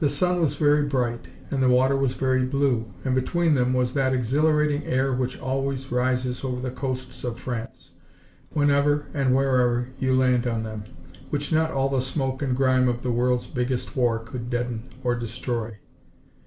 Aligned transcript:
The 0.00 0.10
sun 0.10 0.40
was 0.42 0.56
very 0.56 0.82
bright 0.84 1.28
and 1.50 1.62
the 1.62 1.70
water 1.70 1.96
was 1.96 2.12
very 2.12 2.42
blue, 2.42 2.92
and 3.02 3.14
between 3.14 3.54
them 3.54 3.72
was 3.72 3.94
that 3.94 4.12
exhilarating 4.12 4.84
air 4.84 5.10
which 5.10 5.40
always 5.40 5.90
rises 5.90 6.44
over 6.44 6.60
the 6.60 6.70
coasts 6.70 7.24
of 7.24 7.38
France, 7.38 7.92
whenever 8.50 9.06
and 9.14 9.34
wherever 9.34 9.88
you 9.98 10.14
land 10.14 10.46
on 10.46 10.64
them, 10.64 10.84
which 11.30 11.50
not 11.50 11.70
all 11.70 11.88
the 11.88 12.02
smoke 12.02 12.42
and 12.42 12.58
grime 12.58 12.88
of 12.90 13.00
the 13.00 13.10
world's 13.10 13.46
biggest 13.46 13.96
war 13.96 14.18
could 14.18 14.50
deaden 14.50 14.82
or 15.02 15.14
destroy. 15.14 15.78